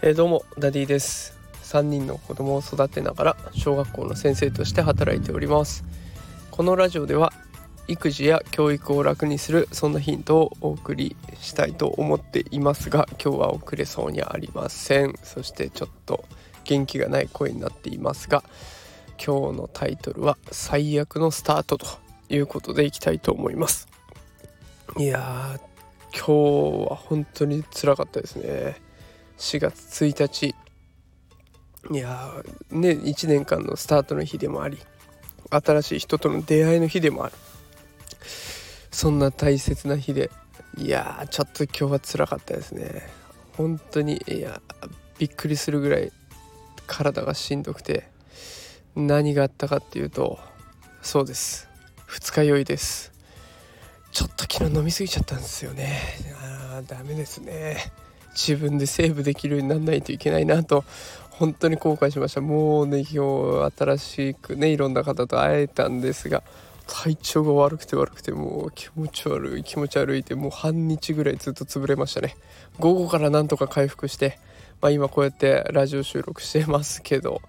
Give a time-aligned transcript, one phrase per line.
[0.00, 1.36] えー、どうもダディです。
[1.64, 5.84] 3人の子供を育てながら小学校の先生として働いております。
[6.50, 7.32] このラジオでは
[7.88, 15.14] 育児や教育を楽にするそんなヒントをお送りしたいと思っていますが今日は送れそうにありません。
[15.22, 16.24] そしてちょっと
[16.64, 18.44] 元気がない声になっていますが
[19.24, 21.86] 今日のタイトルは最悪のスタートと
[22.28, 23.97] いうことでいきたいと思います。
[24.98, 25.60] いやー
[26.10, 28.74] 今日は本当につらかったですね。
[29.38, 30.56] 4月1日。
[31.92, 32.32] いや
[32.72, 34.76] ね1年間のスタートの日でもあり
[35.50, 37.34] 新しい人との出会いの日でもある。
[38.90, 40.32] そんな大切な日で
[40.76, 43.08] いやちょっと今日は辛かったですね。
[43.56, 44.60] 本当にいや
[45.20, 46.10] びっくりするぐらい
[46.88, 48.10] 体がしんどくて
[48.96, 50.40] 何があったかっていうと
[51.02, 51.68] そうです。
[52.04, 53.16] 二日酔いです。
[54.18, 56.00] ちょっと昨日飲み過ぎちゃったんですよね。
[56.42, 57.92] あーダメですね。
[58.30, 60.84] 自分でセーブできるようにならないといけないなと
[61.30, 62.40] 本当に後悔しました。
[62.40, 66.42] もうね今日新しくねいろんな方と会えたんですが
[66.88, 72.34] 体調が悪くて悪くてもう気持ち悪い気持ち悪いってもう半日ぐらいずっと潰れましたね。
[72.80, 74.40] 午後からなんとか回復して、
[74.80, 77.40] まあ、今こうやってラジオ収録してますけど。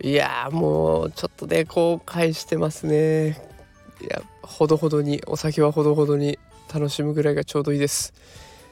[0.00, 3.53] いやもうちょっとね後悔してますね。
[4.00, 6.38] いやほどほどにお酒はほどほどに
[6.72, 8.12] 楽しむぐらいがちょうどいいです、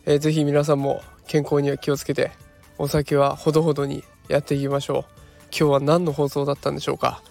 [0.07, 2.33] えー、ぜひ皆さんも健康には気をつけて
[2.79, 5.23] お酒はほどほどにやっていきましょう。
[5.57, 7.23] 今日は何の放送だったんでしょうか。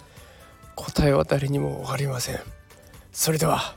[0.76, 2.40] 答えは誰にも分かりません。
[3.12, 3.76] それでは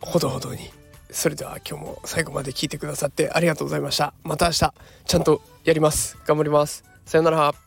[0.00, 0.70] ほどほどに。
[1.10, 4.14] それでは今日も最後まで聞いてくださってありがとうございました。
[4.24, 4.74] また明日
[5.06, 6.18] ちゃんとやります。
[6.26, 6.84] 頑張ります。
[7.06, 7.63] さよなら。